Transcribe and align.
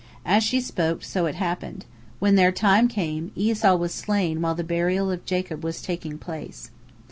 As 0.25 0.43
she 0.43 0.59
spoke, 0.61 1.03
so 1.03 1.27
it 1.27 1.35
happened—when 1.35 2.33
their 2.33 2.51
time 2.51 2.87
came, 2.87 3.31
Esau 3.35 3.75
was 3.75 3.93
slain 3.93 4.41
while 4.41 4.55
the 4.55 4.63
burial 4.63 5.11
of 5.11 5.25
Jacob 5.25 5.63
was 5.63 5.79
taking 5.79 6.17
place. 6.17 6.71